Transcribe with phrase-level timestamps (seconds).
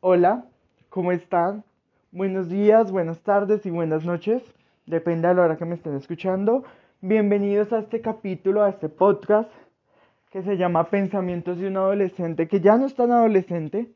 [0.00, 0.44] Hola,
[0.90, 1.64] ¿cómo están?
[2.12, 4.44] Buenos días, buenas tardes y buenas noches.
[4.86, 6.62] Depende de la hora que me estén escuchando.
[7.00, 9.50] Bienvenidos a este capítulo, a este podcast
[10.30, 13.90] que se llama Pensamientos de un adolescente, que ya no es tan adolescente.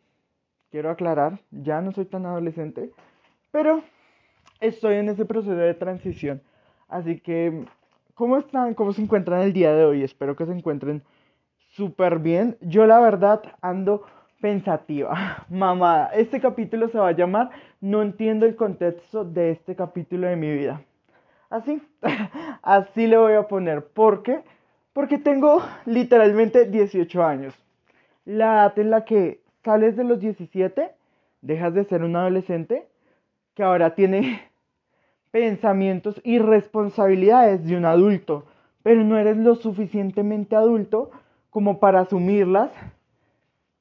[0.73, 2.91] Quiero aclarar, ya no soy tan adolescente,
[3.53, 3.85] pero
[4.59, 6.43] estoy en ese proceso de transición.
[6.89, 7.65] Así que,
[8.15, 8.75] ¿cómo están?
[8.75, 10.03] ¿Cómo se encuentran el día de hoy?
[10.03, 11.05] Espero que se encuentren
[11.69, 12.59] súper bien.
[12.61, 14.03] Yo la verdad ando
[14.43, 15.47] pensativa.
[15.49, 17.51] Mamá, este capítulo se va a llamar
[17.81, 20.83] No entiendo el contexto de este capítulo de mi vida.
[21.49, 21.81] Así,
[22.63, 23.87] así le voy a poner.
[23.87, 24.43] ¿Por qué?
[24.93, 27.55] Porque tengo literalmente 18 años.
[28.27, 30.91] La edad en la que sales de los 17,
[31.41, 32.87] dejas de ser un adolescente
[33.55, 34.43] que ahora tiene
[35.31, 38.45] pensamientos y responsabilidades de un adulto,
[38.83, 41.11] pero no eres lo suficientemente adulto
[41.51, 42.71] como para asumirlas.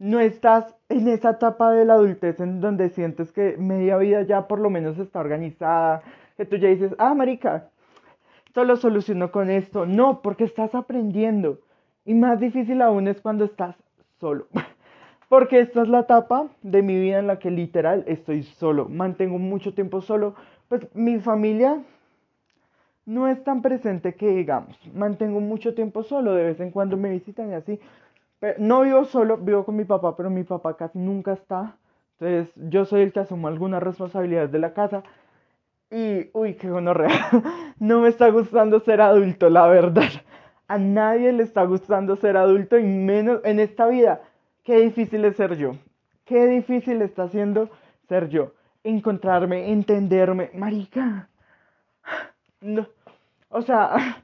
[0.01, 4.47] No estás en esa etapa de la adultez en donde sientes que media vida ya
[4.47, 6.01] por lo menos está organizada,
[6.37, 7.69] que tú ya dices, ah, marica,
[8.47, 9.85] esto soluciono con esto.
[9.85, 11.59] No, porque estás aprendiendo.
[12.03, 13.75] Y más difícil aún es cuando estás
[14.19, 14.47] solo.
[15.29, 18.89] Porque esta es la etapa de mi vida en la que literal estoy solo.
[18.89, 20.33] Mantengo mucho tiempo solo.
[20.67, 21.83] Pues mi familia
[23.05, 24.75] no es tan presente que digamos.
[24.95, 26.33] Mantengo mucho tiempo solo.
[26.33, 27.79] De vez en cuando me visitan y así.
[28.57, 31.77] No vivo solo, vivo con mi papá, pero mi papá casi nunca está.
[32.19, 35.03] Entonces yo soy el que asumo algunas responsabilidades de la casa.
[35.91, 37.09] Y, uy, qué gonorrea.
[37.79, 40.09] No me está gustando ser adulto, la verdad.
[40.67, 44.21] A nadie le está gustando ser adulto y menos en esta vida
[44.63, 45.73] qué difícil es ser yo.
[46.25, 47.69] Qué difícil está siendo
[48.07, 48.53] ser yo.
[48.83, 50.51] Encontrarme, entenderme.
[50.53, 51.27] Marica.
[52.61, 52.87] No.
[53.49, 54.23] O sea,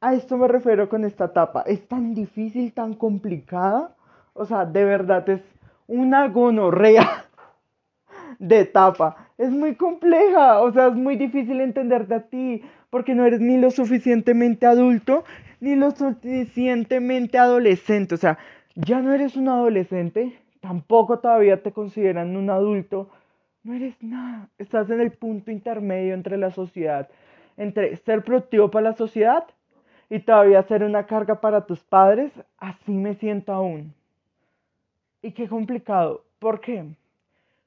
[0.00, 1.62] a esto me refiero con esta etapa.
[1.66, 3.94] Es tan difícil, tan complicada.
[4.32, 5.42] O sea, de verdad es
[5.86, 7.26] una gonorrea
[8.38, 9.28] de etapa.
[9.36, 10.60] Es muy compleja.
[10.60, 12.62] O sea, es muy difícil entenderte a ti.
[12.88, 15.24] Porque no eres ni lo suficientemente adulto
[15.60, 18.14] ni lo suficientemente adolescente.
[18.14, 18.38] O sea,
[18.74, 23.10] ya no eres un adolescente, tampoco todavía te consideran un adulto,
[23.62, 27.08] no eres nada, estás en el punto intermedio entre la sociedad,
[27.58, 29.44] entre ser productivo para la sociedad
[30.10, 33.94] y todavía ser una carga para tus padres, así me siento aún.
[35.22, 36.84] Y qué complicado, ¿por qué?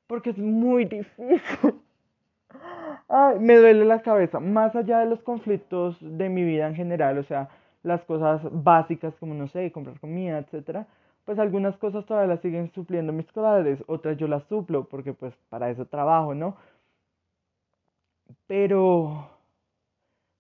[0.08, 1.82] Porque es muy difícil.
[3.08, 7.18] Ay, me duele la cabeza, más allá de los conflictos de mi vida en general,
[7.18, 7.50] o sea,
[7.84, 10.88] las cosas básicas como, no sé, comprar comida, etcétera,
[11.26, 15.34] pues algunas cosas todavía las siguen supliendo mis padres, otras yo las suplo porque pues
[15.50, 16.58] para eso trabajo, ¿no?
[18.48, 19.30] Pero,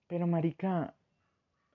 [0.07, 0.93] pero marica,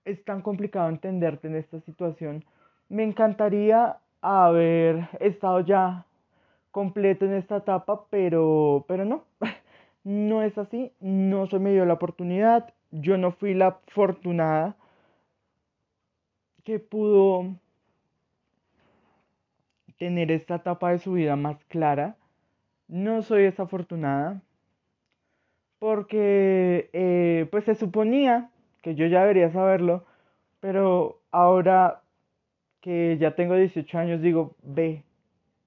[0.09, 2.45] es tan complicado entenderte en esta situación.
[2.89, 6.07] Me encantaría haber estado ya
[6.71, 9.25] completo en esta etapa, pero, pero no,
[10.05, 14.77] no es así, no se me dio la oportunidad, yo no fui la afortunada
[16.65, 17.55] que pudo
[19.99, 22.17] tener esta etapa de su vida más clara.
[22.87, 24.41] No soy desafortunada
[25.79, 28.51] porque eh, pues se suponía
[28.83, 30.05] que yo ya debería saberlo,
[30.61, 32.03] pero ahora
[32.81, 35.05] que ya tengo 18 años digo, ve,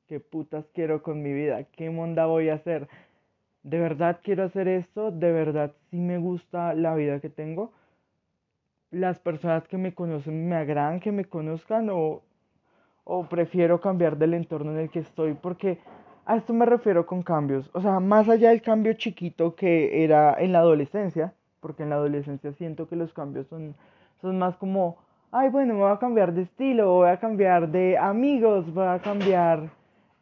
[0.08, 2.88] qué putas quiero con mi vida, qué monda voy a hacer.
[3.64, 5.12] ¿De verdad quiero hacer esto?
[5.12, 7.74] ¿De verdad sí me gusta la vida que tengo?
[8.92, 12.22] las personas que me conocen me agradan que me conozcan o,
[13.06, 15.80] o prefiero cambiar del entorno en el que estoy porque
[16.26, 17.70] a esto me refiero con cambios.
[17.74, 21.96] O sea, más allá del cambio chiquito que era en la adolescencia, porque en la
[21.96, 23.76] adolescencia siento que los cambios son,
[24.22, 24.98] son más como,
[25.32, 29.00] ay, bueno, me voy a cambiar de estilo, voy a cambiar de amigos, voy a
[29.00, 29.70] cambiar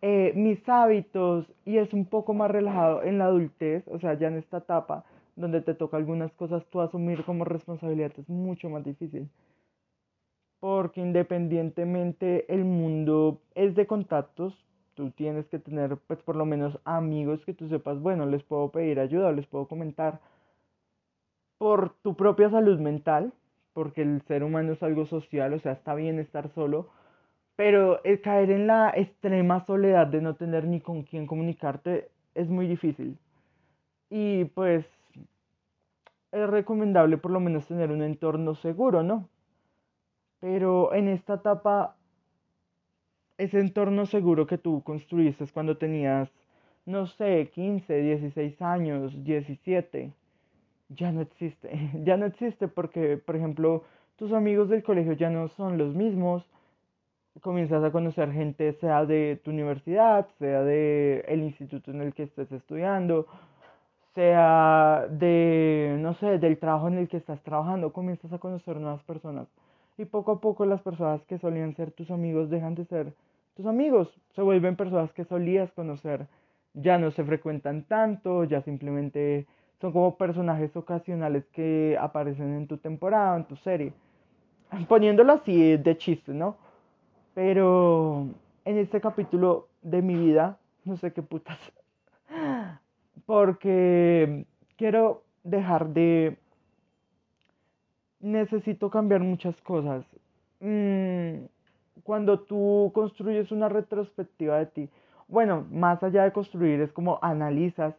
[0.02, 4.28] eh, mis hábitos y es un poco más relajado en la adultez, o sea, ya
[4.28, 5.04] en esta etapa
[5.36, 9.30] donde te toca algunas cosas tú asumir como responsabilidad es mucho más difícil.
[10.60, 14.54] Porque independientemente el mundo es de contactos,
[14.96, 18.70] tú tienes que tener pues por lo menos amigos que tú sepas, bueno, les puedo
[18.70, 20.20] pedir ayuda, les puedo comentar
[21.60, 23.34] por tu propia salud mental,
[23.74, 26.90] porque el ser humano es algo social, o sea, está bien estar solo,
[27.56, 32.50] pero el caer en la extrema soledad de no tener ni con quién comunicarte es
[32.50, 33.18] muy difícil.
[34.10, 34.86] Y pues
[36.32, 39.28] es recomendable por lo menos tener un entorno seguro, ¿no?
[40.40, 41.98] Pero en esta etapa,
[43.38, 46.30] ese entorno seguro que tú construiste cuando tenías,
[46.86, 50.14] no sé, 15, 16 años, 17,
[50.90, 51.70] ya no existe.
[52.04, 53.84] Ya no existe porque, por ejemplo,
[54.18, 56.44] tus amigos del colegio ya no son los mismos.
[57.42, 62.24] comienzas a conocer gente, sea de tu universidad, sea de el instituto en el que
[62.24, 63.28] estés estudiando,
[64.16, 69.04] sea de, no sé, del trabajo en el que estás trabajando, comienzas a conocer nuevas
[69.04, 69.48] personas.
[69.98, 73.14] Y poco a poco las personas que solían ser tus amigos dejan de ser
[73.56, 76.28] tus amigos, se vuelven personas que solías conocer,
[76.74, 79.48] ya no se frecuentan tanto, ya simplemente
[79.82, 83.94] son como personajes ocasionales que aparecen en tu temporada, en tu serie.
[84.88, 86.58] Poniéndolo así de chiste, ¿no?
[87.34, 88.28] Pero
[88.66, 91.58] en este capítulo de mi vida, no sé qué putas,
[93.26, 94.46] porque
[94.76, 96.38] quiero dejar de...
[98.20, 100.06] Necesito cambiar muchas cosas.
[100.60, 101.46] Mm,
[102.04, 104.90] cuando tú construyes una retrospectiva de ti,
[105.30, 107.96] bueno, más allá de construir, es como analizas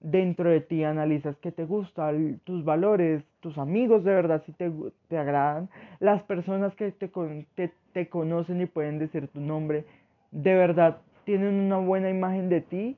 [0.00, 2.12] dentro de ti, analizas qué te gusta,
[2.44, 4.70] tus valores, tus amigos de verdad si te,
[5.08, 5.68] te agradan,
[6.00, 7.10] las personas que te,
[7.54, 9.84] te, te conocen y pueden decir tu nombre,
[10.30, 12.96] de verdad tienen una buena imagen de ti.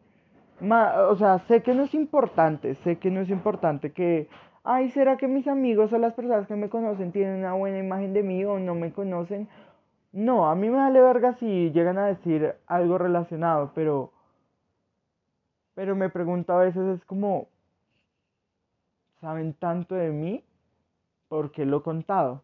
[0.61, 4.29] o sea, sé que no es importante, sé que no es importante que,
[4.62, 8.12] ay, ¿será que mis amigos o las personas que me conocen tienen una buena imagen
[8.12, 9.49] de mí o no me conocen?
[10.12, 14.12] No, a mí me vale verga si llegan a decir algo relacionado, pero
[15.80, 17.48] pero me pregunto a veces es como,
[19.18, 20.44] ¿saben tanto de mí?
[21.26, 22.42] Porque lo he contado.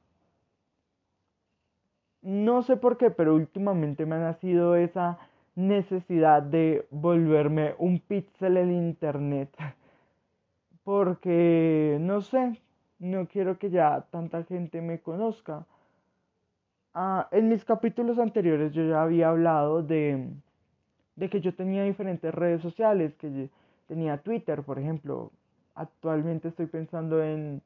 [2.22, 5.18] No sé por qué, pero últimamente me ha nacido esa
[5.54, 9.54] necesidad de volverme un pixel en internet.
[10.82, 12.62] Porque, no sé,
[12.98, 15.66] no quiero que ya tanta gente me conozca.
[16.94, 20.26] Ah, en mis capítulos anteriores yo ya había hablado de
[21.16, 23.48] de que yo tenía diferentes redes sociales, que
[23.88, 25.32] tenía Twitter, por ejemplo.
[25.74, 27.60] Actualmente estoy pensando en,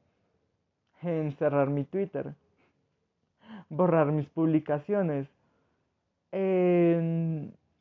[1.01, 2.33] en cerrar mi Twitter,
[3.69, 5.27] borrar mis publicaciones,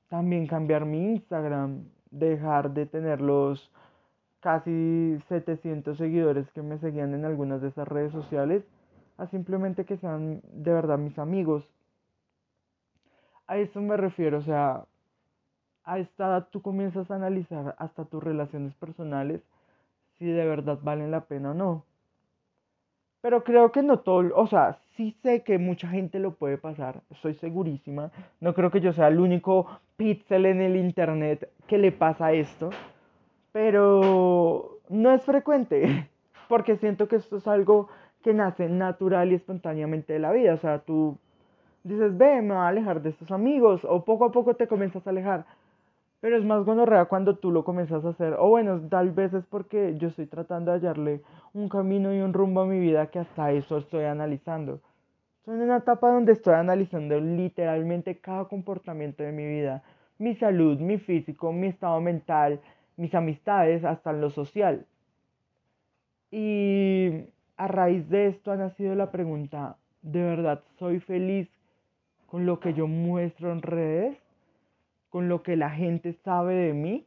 [0.08, 3.70] también cambiar mi Instagram, dejar de tener los
[4.40, 8.64] casi 700 seguidores que me seguían en algunas de esas redes sociales,
[9.18, 11.64] a simplemente que sean de verdad mis amigos.
[13.46, 14.84] A eso me refiero, o sea,
[15.90, 19.40] a esta edad tú comienzas a analizar hasta tus relaciones personales
[20.18, 21.84] si de verdad valen la pena o no.
[23.22, 27.02] Pero creo que no todo, o sea, sí sé que mucha gente lo puede pasar,
[27.10, 28.12] estoy segurísima.
[28.40, 29.66] No creo que yo sea el único
[29.96, 32.70] pixel en el internet que le pasa esto.
[33.52, 36.08] Pero no es frecuente,
[36.48, 37.88] porque siento que esto es algo
[38.22, 40.54] que nace natural y espontáneamente de la vida.
[40.54, 41.18] O sea, tú
[41.82, 45.04] dices, ve, me voy a alejar de estos amigos, o poco a poco te comienzas
[45.06, 45.46] a alejar.
[46.20, 48.34] Pero es más gonorrea cuando tú lo comienzas a hacer.
[48.38, 51.22] O bueno, tal vez es porque yo estoy tratando de hallarle
[51.54, 54.80] un camino y un rumbo a mi vida que hasta eso estoy analizando.
[55.38, 59.82] Estoy en una etapa donde estoy analizando literalmente cada comportamiento de mi vida.
[60.18, 62.60] Mi salud, mi físico, mi estado mental,
[62.98, 64.86] mis amistades, hasta lo social.
[66.30, 67.24] Y
[67.56, 71.48] a raíz de esto ha nacido la pregunta, ¿de verdad soy feliz
[72.26, 74.19] con lo que yo muestro en redes?
[75.10, 77.06] Con lo que la gente sabe de mí,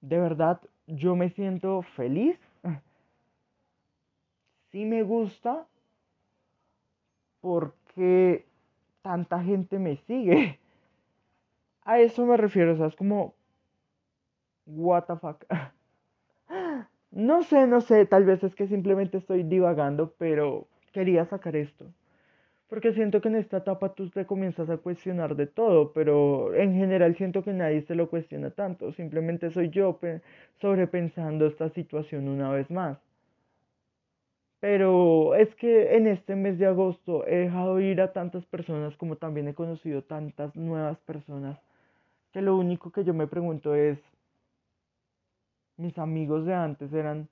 [0.00, 2.38] de verdad yo me siento feliz.
[4.70, 5.66] Sí me gusta
[7.40, 8.46] porque
[9.02, 10.58] tanta gente me sigue.
[11.82, 13.34] A eso me refiero, o sea, es como,
[14.66, 15.44] what the fuck.
[17.10, 21.92] No sé, no sé, tal vez es que simplemente estoy divagando, pero quería sacar esto.
[22.70, 26.72] Porque siento que en esta etapa tú te comienzas a cuestionar de todo, pero en
[26.72, 28.92] general siento que nadie se lo cuestiona tanto.
[28.92, 29.98] Simplemente soy yo
[30.60, 32.96] sobrepensando esta situación una vez más.
[34.60, 39.16] Pero es que en este mes de agosto he dejado ir a tantas personas como
[39.16, 41.58] también he conocido tantas nuevas personas
[42.32, 43.98] que lo único que yo me pregunto es,
[45.76, 47.28] mis amigos de antes eran,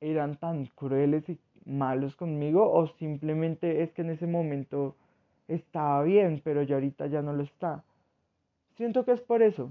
[0.00, 4.96] eran tan crueles y malos conmigo o simplemente es que en ese momento
[5.46, 7.84] estaba bien, pero ya ahorita ya no lo está.
[8.76, 9.70] Siento que es por eso.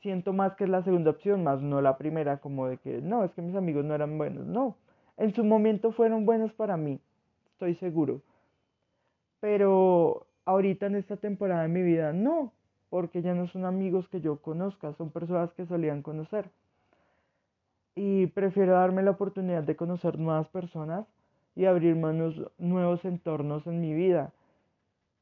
[0.00, 3.24] Siento más que es la segunda opción, más no la primera, como de que no,
[3.24, 4.46] es que mis amigos no eran buenos.
[4.46, 4.76] No,
[5.16, 7.00] en su momento fueron buenos para mí,
[7.52, 8.20] estoy seguro.
[9.40, 12.52] Pero ahorita en esta temporada de mi vida no,
[12.90, 16.48] porque ya no son amigos que yo conozca, son personas que solían conocer.
[17.96, 21.06] Y prefiero darme la oportunidad de conocer nuevas personas
[21.58, 24.32] y abrir manos, nuevos entornos en mi vida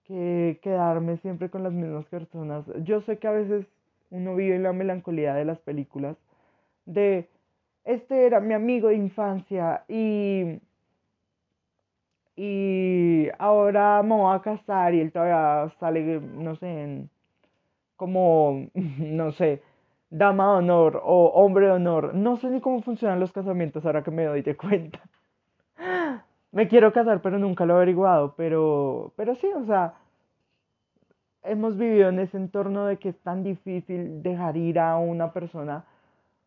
[0.05, 2.65] que quedarme siempre con las mismas personas.
[2.85, 3.67] Yo sé que a veces
[4.11, 6.17] uno vive en la melancolía de las películas,
[6.87, 7.29] de
[7.85, 10.61] este era mi amigo de infancia y
[12.37, 17.09] Y ahora me voy a casar y él todavía sale, no sé,
[17.97, 19.63] como, no sé,
[20.11, 22.15] dama de honor o hombre de honor.
[22.15, 25.01] No sé ni cómo funcionan los casamientos ahora que me doy de cuenta.
[26.57, 28.33] Me quiero casar, pero nunca lo he averiguado.
[28.35, 29.93] Pero, pero sí, o sea,
[31.43, 35.85] hemos vivido en ese entorno de que es tan difícil dejar ir a una persona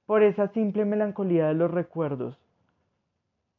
[0.07, 2.35] por esa simple melancolía de los recuerdos.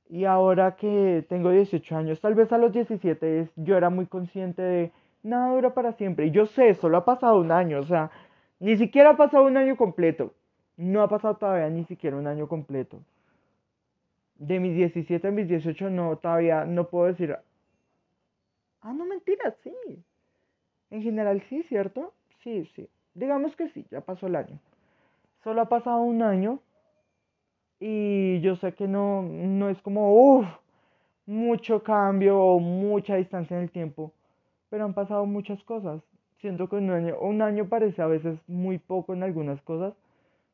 [0.08, 4.60] Y ahora que tengo 18 años, tal vez a los 17 yo era muy consciente
[4.60, 4.92] de
[5.22, 6.26] nada dura para siempre.
[6.26, 8.10] Y yo sé, solo ha pasado un año, o sea,
[8.58, 10.32] ni siquiera ha pasado un año completo.
[10.76, 12.98] No ha pasado todavía ni siquiera un año completo.
[14.40, 17.36] De mis 17 a mis 18 no, todavía no puedo decir...
[18.80, 19.72] Ah, no, mentira, sí.
[20.90, 22.14] En general sí, ¿cierto?
[22.42, 22.88] Sí, sí.
[23.14, 24.58] Digamos que sí, ya pasó el año.
[25.44, 26.60] Solo ha pasado un año
[27.80, 30.46] y yo sé que no, no es como, uff,
[31.26, 34.12] mucho cambio o mucha distancia en el tiempo,
[34.70, 36.02] pero han pasado muchas cosas.
[36.40, 39.94] Siento que un año, un año parece a veces muy poco en algunas cosas,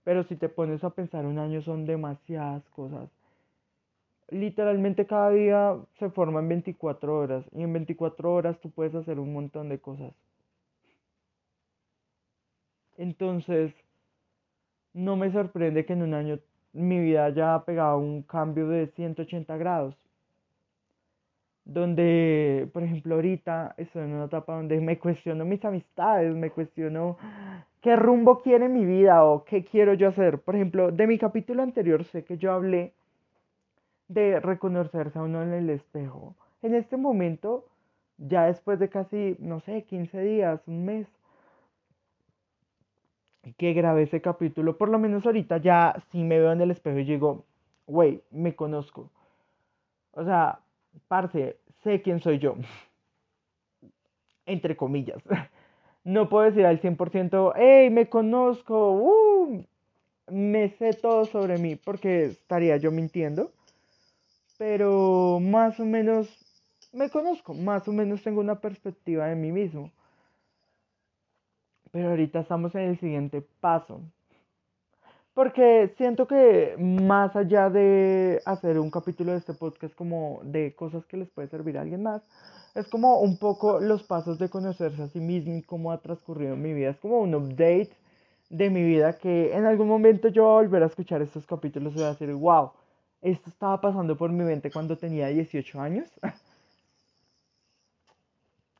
[0.04, 3.08] pero si te pones a pensar, un año son demasiadas cosas.
[4.28, 9.32] Literalmente cada día se forman 24 horas y en 24 horas tú puedes hacer un
[9.32, 10.12] montón de cosas.
[12.96, 13.72] Entonces,
[14.94, 16.38] no me sorprende que en un año
[16.72, 19.94] mi vida haya pegado un cambio de 180 grados.
[21.64, 27.16] Donde, por ejemplo, ahorita estoy en una etapa donde me cuestiono mis amistades, me cuestiono
[27.80, 30.40] qué rumbo quiere mi vida o qué quiero yo hacer.
[30.40, 32.92] Por ejemplo, de mi capítulo anterior sé que yo hablé
[34.08, 36.34] de reconocerse a uno en el espejo.
[36.62, 37.66] En este momento,
[38.18, 41.06] ya después de casi, no sé, 15 días, un mes,
[43.56, 46.98] que grabé ese capítulo, por lo menos ahorita ya si me veo en el espejo
[46.98, 47.44] y digo,
[47.86, 49.10] güey, me conozco.
[50.12, 50.60] O sea,
[51.08, 52.56] parce, sé quién soy yo.
[54.46, 55.22] Entre comillas.
[56.06, 59.64] No puedo decir al 100%, hey, me conozco, uh,
[60.30, 63.50] me sé todo sobre mí, porque estaría yo mintiendo.
[64.58, 66.28] Pero más o menos
[66.92, 69.90] me conozco, más o menos tengo una perspectiva de mí mismo.
[71.92, 74.00] Pero ahorita estamos en el siguiente paso.
[75.34, 81.04] Porque siento que más allá de hacer un capítulo de este podcast como de cosas
[81.04, 82.22] que les puede servir a alguien más,
[82.74, 86.56] es como un poco los pasos de conocerse a sí mismo y cómo ha transcurrido
[86.56, 86.90] mi vida.
[86.90, 87.90] Es como un update
[88.48, 91.92] de mi vida que en algún momento yo voy a volver a escuchar estos capítulos
[91.92, 92.70] y voy a decir, wow,
[93.22, 96.08] esto estaba pasando por mi mente cuando tenía 18 años.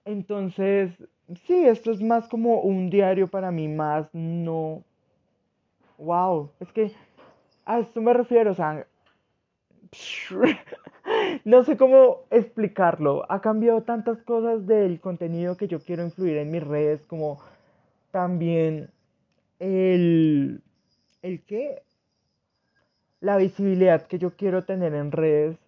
[0.04, 0.92] Entonces,
[1.46, 4.84] sí, esto es más como un diario para mí, más no...
[5.98, 6.92] Wow, es que
[7.64, 8.86] a esto me refiero, o sea...
[11.44, 13.24] no sé cómo explicarlo.
[13.30, 17.40] Ha cambiado tantas cosas del contenido que yo quiero influir en mis redes, como
[18.10, 18.90] también
[19.58, 20.62] el...
[21.22, 21.82] ¿El qué?
[23.26, 25.58] La visibilidad que yo quiero tener en redes.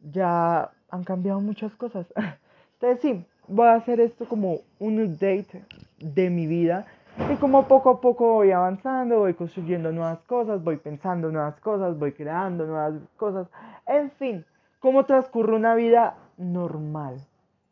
[0.00, 2.06] Ya han cambiado muchas cosas.
[2.80, 5.62] Entonces sí, voy a hacer esto como un update
[5.98, 6.86] de mi vida
[7.30, 11.98] y como poco a poco voy avanzando, voy construyendo nuevas cosas, voy pensando nuevas cosas,
[11.98, 13.46] voy creando nuevas cosas.
[13.86, 14.46] En fin,
[14.80, 17.18] cómo transcurre una vida normal.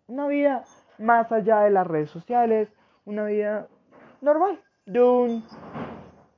[0.07, 0.65] Una vida
[0.99, 2.69] más allá de las redes sociales,
[3.07, 3.69] una vida
[4.21, 5.45] normal de un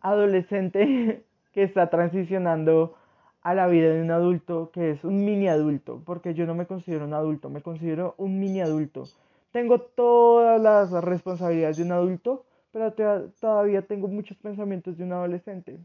[0.02, 1.24] adolescente
[1.58, 2.94] que está transicionando
[3.42, 6.66] a la vida de un adulto que es un mini adulto, porque yo no me
[6.68, 9.08] considero un adulto, me considero un mini adulto.
[9.50, 12.92] Tengo todas las responsabilidades de un adulto, pero
[13.40, 15.80] todavía tengo muchos pensamientos de un adolescente.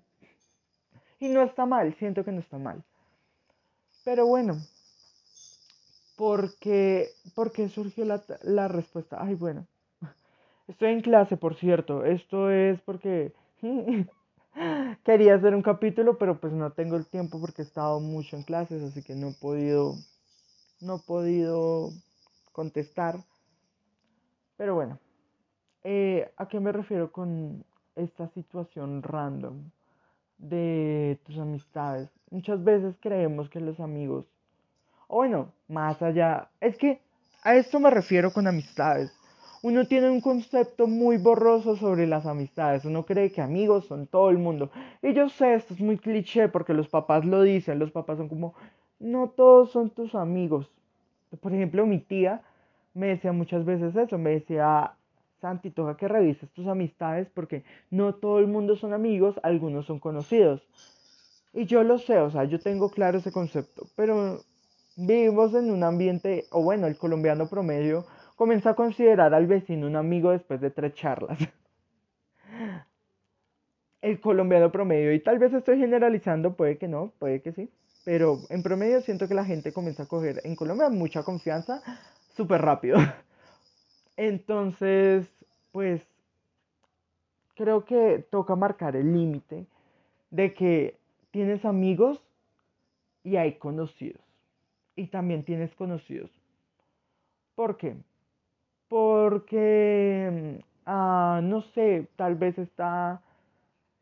[1.20, 2.84] Y no está mal, siento que no está mal.
[4.06, 4.58] Pero bueno,
[6.16, 9.18] porque, porque surgió la, la respuesta.
[9.20, 9.66] Ay, bueno,
[10.68, 12.06] estoy en clase, por cierto.
[12.06, 13.34] Esto es porque
[15.04, 18.44] Quería hacer un capítulo, pero pues no tengo el tiempo porque he estado mucho en
[18.44, 19.96] clases, así que no he podido,
[20.82, 21.90] no he podido
[22.52, 23.18] contestar.
[24.58, 25.00] Pero bueno,
[25.84, 29.72] eh, ¿a qué me refiero con esta situación random
[30.38, 32.10] de tus amistades?
[32.30, 34.26] Muchas veces creemos que los amigos,
[35.08, 37.02] o bueno, más allá, es que
[37.44, 39.12] a esto me refiero con amistades
[39.64, 42.84] uno tiene un concepto muy borroso sobre las amistades.
[42.84, 44.70] Uno cree que amigos son todo el mundo.
[45.02, 47.80] Y yo sé, esto es muy cliché porque los papás lo dicen.
[47.80, 48.56] Los papás son como,
[49.00, 50.70] no todos son tus amigos.
[51.40, 52.42] Por ejemplo, mi tía
[52.94, 54.18] me decía muchas veces eso.
[54.18, 54.96] Me decía,
[55.40, 60.00] Santi, toca que revises tus amistades porque no todo el mundo son amigos, algunos son
[60.00, 60.62] conocidos.
[61.54, 63.88] Y yo lo sé, o sea, yo tengo claro ese concepto.
[63.96, 64.42] Pero
[64.98, 68.06] vivimos en un ambiente, o bueno, el colombiano promedio
[68.44, 71.40] comienza a considerar al vecino un amigo después de tres charlas.
[74.02, 77.70] el colombiano promedio, y tal vez estoy generalizando, puede que no, puede que sí,
[78.04, 81.82] pero en promedio siento que la gente comienza a coger en Colombia mucha confianza
[82.36, 82.98] súper rápido.
[84.18, 85.26] Entonces,
[85.72, 86.06] pues
[87.56, 89.66] creo que toca marcar el límite
[90.32, 90.98] de que
[91.32, 92.20] tienes amigos
[93.24, 94.22] y hay conocidos.
[94.98, 96.30] Y también tienes conocidos.
[97.56, 97.96] ¿Por qué?
[98.94, 103.24] Porque, ah, no sé, tal vez está,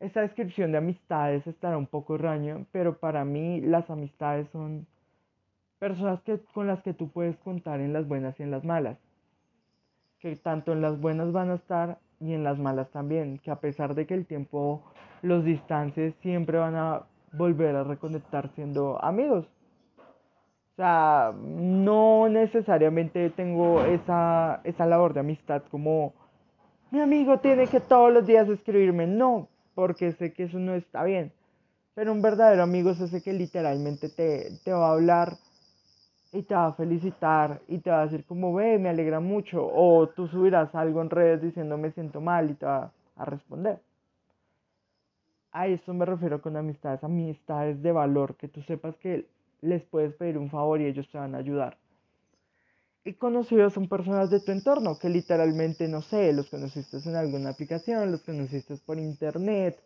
[0.00, 4.86] esta descripción de amistades estará un poco raño, pero para mí las amistades son
[5.78, 8.98] personas que, con las que tú puedes contar en las buenas y en las malas.
[10.18, 13.38] Que tanto en las buenas van a estar y en las malas también.
[13.38, 14.82] Que a pesar de que el tiempo
[15.22, 19.46] los distancies, siempre van a volver a reconectar siendo amigos.
[20.72, 26.14] O sea, no necesariamente tengo esa, esa labor de amistad como
[26.90, 29.06] mi amigo tiene que todos los días escribirme.
[29.06, 31.32] No, porque sé que eso no está bien.
[31.94, 35.36] Pero un verdadero amigo es ese que literalmente te, te va a hablar
[36.32, 39.66] y te va a felicitar y te va a decir como ve, me alegra mucho.
[39.66, 43.78] O tú subirás algo en redes diciendo me siento mal y te va a responder.
[45.52, 49.26] A eso me refiero con amistades, amistades de valor, que tú sepas que
[49.62, 51.78] les puedes pedir un favor y ellos te van a ayudar.
[53.04, 57.50] Y conocidos son personas de tu entorno, que literalmente, no sé, los conociste en alguna
[57.50, 59.80] aplicación, los conociste por internet,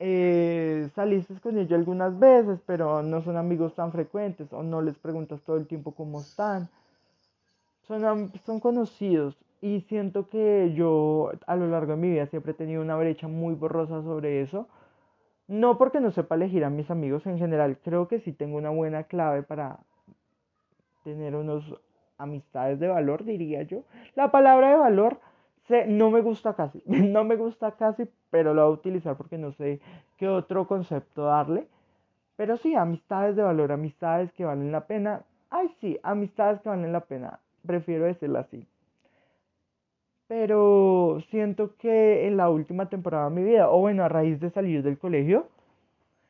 [0.00, 4.96] eh, saliste con ellos algunas veces, pero no son amigos tan frecuentes o no les
[4.96, 6.68] preguntas todo el tiempo cómo están.
[7.86, 12.54] Son, son conocidos y siento que yo a lo largo de mi vida siempre he
[12.54, 14.68] tenido una brecha muy borrosa sobre eso
[15.50, 18.70] no porque no sepa elegir a mis amigos en general, creo que sí tengo una
[18.70, 19.80] buena clave para
[21.02, 21.74] tener unos
[22.18, 23.82] amistades de valor, diría yo.
[24.14, 25.18] La palabra de valor
[25.66, 29.38] se, no me gusta casi, no me gusta casi, pero lo voy a utilizar porque
[29.38, 29.80] no sé
[30.18, 31.66] qué otro concepto darle.
[32.36, 35.22] Pero sí, amistades de valor, amistades que valen la pena.
[35.50, 37.40] Ay, sí, amistades que valen la pena.
[37.66, 38.64] Prefiero decirlo así
[40.30, 44.50] pero siento que en la última temporada de mi vida, o bueno, a raíz de
[44.50, 45.48] salir del colegio,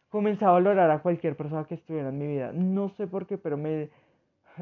[0.08, 2.50] comencé a valorar a cualquier persona que estuviera en mi vida.
[2.54, 3.90] No sé por qué, pero me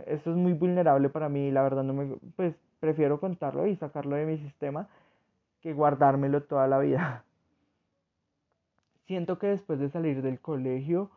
[0.06, 4.16] eso es muy vulnerable para mí, la verdad no me pues prefiero contarlo y sacarlo
[4.16, 4.88] de mi sistema
[5.60, 7.22] que guardármelo toda la vida.
[9.06, 11.12] Siento que después de salir del colegio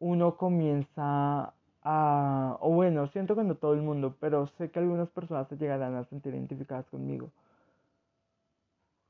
[0.00, 5.48] uno comienza o bueno, siento que no todo el mundo, pero sé que algunas personas
[5.48, 7.30] se llegarán a sentir identificadas conmigo.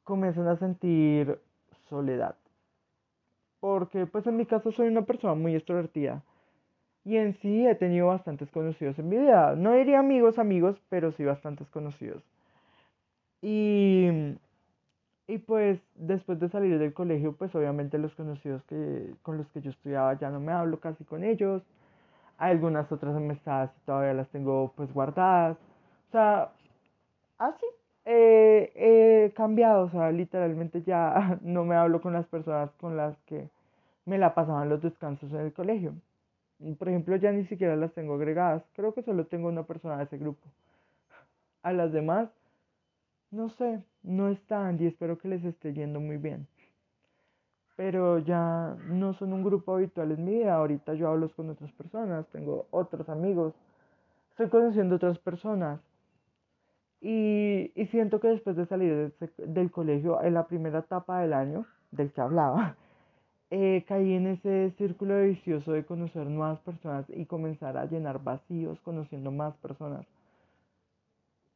[0.04, 1.38] Comienzan a sentir
[1.88, 2.36] soledad.
[3.60, 6.22] Porque pues en mi caso soy una persona muy extrovertida.
[7.04, 9.56] Y en sí he tenido bastantes conocidos en mi vida.
[9.56, 12.22] No diría amigos, amigos, pero sí bastantes conocidos.
[13.40, 14.08] Y,
[15.26, 19.60] y pues después de salir del colegio, pues obviamente los conocidos que, con los que
[19.62, 21.62] yo estudiaba ya no me hablo casi con ellos
[22.38, 25.58] algunas otras amistades todavía las tengo pues guardadas.
[26.08, 26.52] O sea,
[27.38, 27.66] así
[28.04, 33.48] he cambiado, o sea, literalmente ya no me hablo con las personas con las que
[34.06, 35.94] me la pasaban los descansos en el colegio.
[36.78, 38.64] Por ejemplo, ya ni siquiera las tengo agregadas.
[38.74, 40.42] Creo que solo tengo una persona de ese grupo.
[41.62, 42.30] A las demás,
[43.30, 46.46] no sé, no están y espero que les esté yendo muy bien
[47.78, 50.56] pero ya no son un grupo habitual en mi vida.
[50.56, 53.54] Ahorita yo hablo con otras personas, tengo otros amigos,
[54.30, 55.78] estoy conociendo otras personas.
[57.00, 62.10] Y, siento que después de salir del colegio, en la primera etapa del año, del
[62.10, 62.74] que hablaba,
[63.52, 68.80] eh, caí en ese círculo vicioso de conocer nuevas personas y comenzar a llenar vacíos
[68.80, 70.04] conociendo más personas.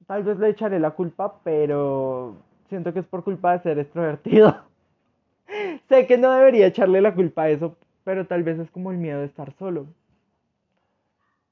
[0.07, 2.37] Tal vez le echaré la culpa, pero
[2.69, 4.55] siento que es por culpa de ser extrovertido.
[5.89, 8.99] sé que no debería echarle la culpa a eso, pero tal vez es como el
[8.99, 9.87] miedo de estar solo.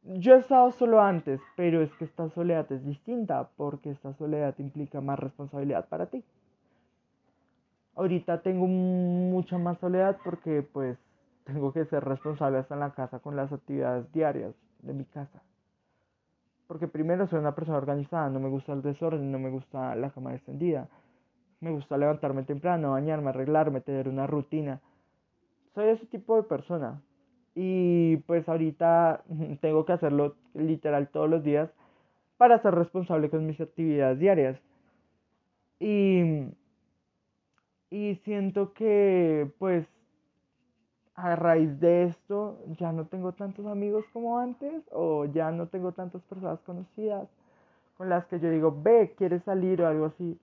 [0.02, 4.54] Yo he estado solo antes, pero es que esta soledad es distinta porque esta soledad
[4.58, 6.24] implica más responsabilidad para ti.
[7.96, 10.96] Ahorita tengo mucha más soledad porque pues
[11.44, 15.42] tengo que ser responsable hasta en la casa con las actividades diarias de mi casa.
[16.66, 20.10] Porque primero soy una persona organizada, no me gusta el desorden, no me gusta la
[20.10, 20.88] cama extendida
[21.60, 24.80] me gusta levantarme temprano, bañarme, arreglarme, tener una rutina.
[25.74, 27.02] Soy ese tipo de persona.
[27.54, 29.22] Y pues ahorita
[29.60, 31.70] tengo que hacerlo literal todos los días
[32.38, 34.58] para ser responsable con mis actividades diarias.
[35.78, 36.48] Y,
[37.90, 39.86] y siento que pues
[41.14, 45.92] a raíz de esto ya no tengo tantos amigos como antes o ya no tengo
[45.92, 47.28] tantas personas conocidas
[47.98, 50.38] con las que yo digo, ve, ¿quieres salir o algo así?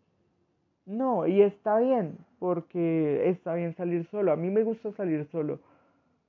[0.88, 4.32] No, y está bien, porque está bien salir solo.
[4.32, 5.60] A mí me gusta salir solo.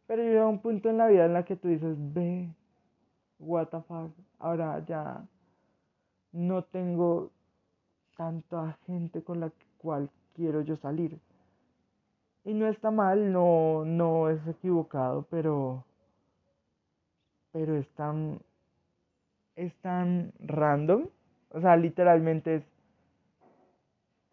[0.08, 2.48] Pero llega un punto en la vida en la que tú dices, ve,
[3.38, 5.24] what the fuck, ahora ya
[6.32, 7.30] no tengo
[8.16, 11.20] tanta gente con la cual quiero yo salir.
[12.44, 15.84] Y no está mal, no, no es equivocado, pero,
[17.52, 18.40] pero es tan,
[19.54, 21.06] es tan random.
[21.50, 22.77] O sea, literalmente es,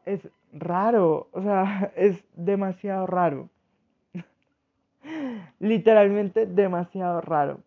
[0.06, 3.50] es raro, o sea, es demasiado raro.
[5.60, 7.60] literalmente demasiado raro.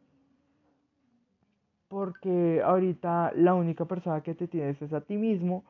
[1.89, 5.65] Porque ahorita la única persona que te tienes es a ti mismo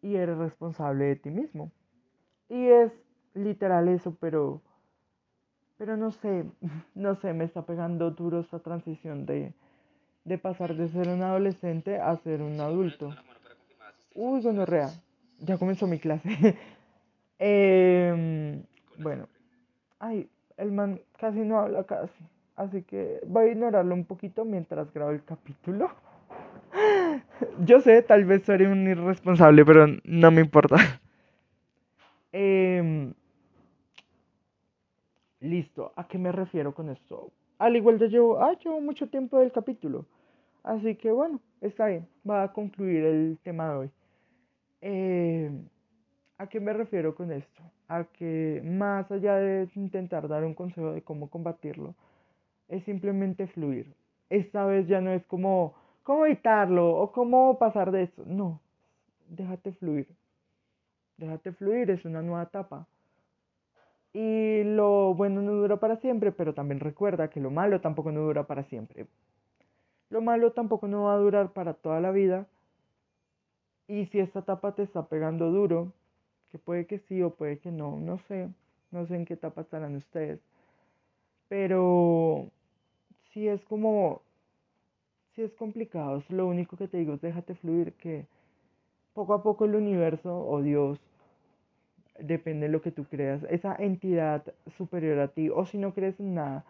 [0.00, 1.70] y eres responsable de ti mismo.
[2.48, 2.92] Y es
[3.34, 4.60] literal eso, pero
[5.82, 6.44] pero no sé,
[6.94, 9.52] no sé, me está pegando duro esta transición de,
[10.24, 13.12] de pasar de ser un adolescente a ser un adulto.
[14.14, 14.90] Uy, gonorrea,
[15.42, 16.56] ya comenzó mi clase.
[17.38, 18.62] eh,
[18.98, 19.28] bueno,
[19.98, 22.24] ay, el man casi no habla casi,
[22.56, 25.90] así que voy a ignorarlo un poquito mientras grabo el capítulo.
[27.64, 30.76] Yo sé, tal vez seré un irresponsable, pero no me importa.
[32.34, 33.12] Eh,
[35.40, 37.30] listo, ¿a qué me refiero con esto?
[37.58, 40.06] Al igual de llevo, ah, llevo mucho tiempo del capítulo.
[40.62, 43.90] Así que bueno, está bien, va a concluir el tema de hoy.
[44.82, 45.50] Eh,
[46.38, 47.62] ¿A qué me refiero con esto?
[47.88, 51.94] A que más allá de intentar dar un consejo de cómo combatirlo,
[52.68, 53.94] es simplemente fluir.
[54.28, 58.24] Esta vez ya no es como cómo evitarlo o cómo pasar de esto.
[58.26, 58.60] No,
[59.28, 60.08] déjate fluir.
[61.16, 62.88] Déjate fluir, es una nueva etapa.
[64.12, 68.20] Y lo bueno no dura para siempre, pero también recuerda que lo malo tampoco no
[68.22, 69.06] dura para siempre.
[70.10, 72.46] Lo malo tampoco no va a durar para toda la vida.
[73.92, 75.92] Y si esta etapa te está pegando duro,
[76.50, 78.48] que puede que sí o puede que no, no sé,
[78.90, 80.40] no sé en qué etapa estarán ustedes.
[81.50, 82.48] Pero
[83.32, 84.22] si es como,
[85.34, 88.24] si es complicado, lo único que te digo es déjate fluir, que
[89.12, 90.98] poco a poco el universo o Dios
[92.18, 94.42] depende de lo que tú creas, esa entidad
[94.78, 96.64] superior a ti, o si no crees en nada,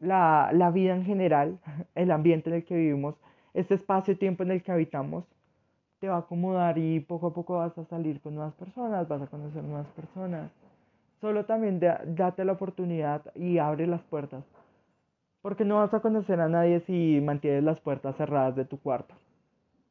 [0.00, 1.60] la, la vida en general,
[1.94, 3.14] el ambiente en el que vivimos,
[3.54, 5.24] este espacio-tiempo en el que habitamos,
[6.02, 9.22] te va a acomodar y poco a poco vas a salir con nuevas personas, vas
[9.22, 10.50] a conocer nuevas personas.
[11.20, 14.42] Solo también date la oportunidad y abre las puertas.
[15.42, 19.14] Porque no vas a conocer a nadie si mantienes las puertas cerradas de tu cuarto.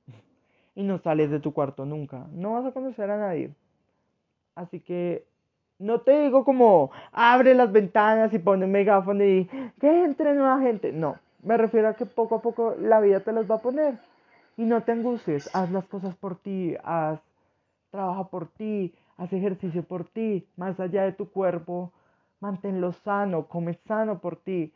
[0.75, 2.27] Y no sales de tu cuarto nunca.
[2.33, 3.53] No vas a conocer a nadie.
[4.55, 5.23] Así que
[5.79, 10.59] no te digo como abre las ventanas y pone un megáfono y que entre nueva
[10.59, 10.91] gente.
[10.91, 14.10] No, me refiero a que poco a poco la vida te las va a poner.
[14.57, 17.19] Y no te angusties, haz las cosas por ti, haz,
[17.89, 21.91] trabaja por ti, haz ejercicio por ti, más allá de tu cuerpo,
[22.39, 24.73] manténlo sano, come sano por ti,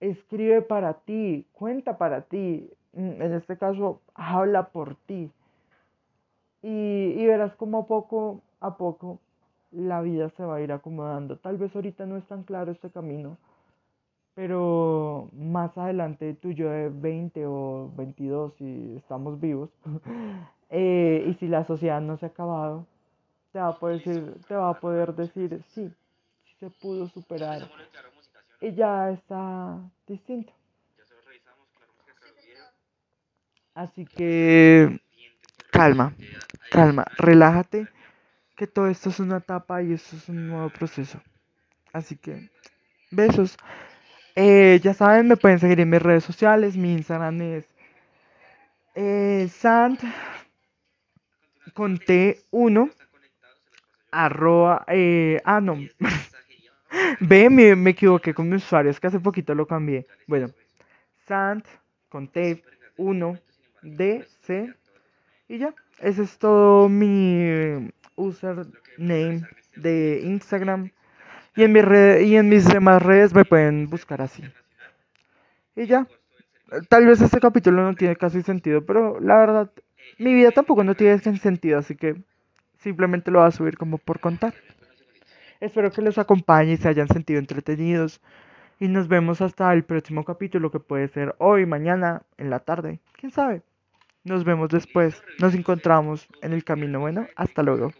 [0.00, 5.30] escribe para ti, cuenta para ti, mm, en este caso, habla por ti.
[6.62, 9.18] Y, y verás como poco a poco
[9.70, 11.36] la vida se va a ir acomodando.
[11.38, 13.36] Tal vez ahorita no es tan claro este camino,
[14.34, 19.70] pero más adelante tú yo de 20 o 22 si estamos vivos
[20.70, 22.86] eh, y si la sociedad no se ha acabado,
[23.52, 25.90] te va a poder decir, te va a poder decir sí,
[26.58, 27.68] se pudo superar
[28.60, 30.52] y ya está distinto.
[33.74, 35.00] Así que
[35.70, 36.14] calma,
[36.70, 37.88] calma, relájate
[38.56, 41.20] que todo esto es una etapa y esto es un nuevo proceso.
[41.92, 42.50] Así que,
[43.10, 43.56] besos.
[44.36, 46.76] Eh, ya saben, me pueden seguir en mis redes sociales.
[46.76, 47.66] Mi Instagram es
[48.94, 50.00] eh, sant
[51.72, 52.92] con T1
[54.12, 55.76] arroba eh, ah no
[57.20, 60.46] ve me, me, equivoqué con mi usuario es que hace poquito lo cambié bueno
[61.26, 61.66] sant
[62.08, 63.40] con T1
[63.82, 64.72] DC
[65.48, 69.42] y ya ese es todo mi username
[69.76, 70.90] de Instagram.
[71.56, 74.42] Y en, mi red, y en mis demás redes me pueden buscar así.
[75.76, 76.06] Y ya.
[76.88, 79.70] Tal vez este capítulo no tiene casi sentido, pero la verdad,
[80.18, 82.16] mi vida tampoco no tiene sentido, así que
[82.78, 84.54] simplemente lo voy a subir como por contar.
[85.60, 88.20] Espero que les acompañe y se hayan sentido entretenidos.
[88.80, 92.98] Y nos vemos hasta el próximo capítulo que puede ser hoy, mañana, en la tarde.
[93.18, 93.62] ¿Quién sabe?
[94.24, 95.22] Nos vemos después.
[95.38, 97.00] Nos encontramos en el camino.
[97.00, 97.92] Bueno, hasta luego.